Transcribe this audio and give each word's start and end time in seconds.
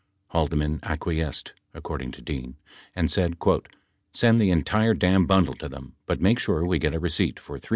Haldman 0.29 0.79
acquiesced, 0.81 1.53
according 1.75 2.09
to 2.13 2.23
Dean, 2.23 2.55
and 2.95 3.11
said 3.11 3.37
"send 4.13 4.39
the 4.41 4.49
entire 4.49 4.95
damn 4.95 5.27
bundle 5.27 5.53
to 5.57 5.69
them 5.69 5.93
but 6.07 6.19
make 6.19 6.39
sure 6.39 6.65
we 6.65 6.79
get 6.79 6.95
a 6.95 6.99
receipt 6.99 7.39
for 7.39 7.59
$350,000." 7.59 7.69